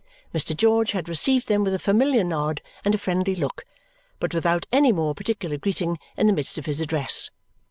Mr. 0.33 0.57
George 0.57 0.93
had 0.93 1.07
received 1.07 1.47
them 1.47 1.63
with 1.63 1.75
a 1.75 1.77
familiar 1.77 2.23
nod 2.23 2.59
and 2.83 2.95
a 2.95 2.97
friendly 2.97 3.35
look, 3.35 3.63
but 4.19 4.33
without 4.33 4.65
any 4.71 4.91
more 4.91 5.13
particular 5.13 5.59
greeting 5.59 5.99
in 6.17 6.25
the 6.25 6.33
midst 6.33 6.57
of 6.57 6.65
his 6.65 6.81
address. 6.81 7.29